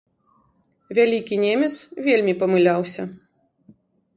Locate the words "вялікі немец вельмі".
0.99-2.33